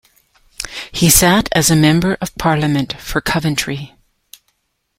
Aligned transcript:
He 0.91 1.11
sat 1.11 1.47
as 1.55 1.69
Member 1.69 2.17
of 2.21 2.33
Parliament 2.35 2.99
for 2.99 3.21
Coventry. 3.21 3.93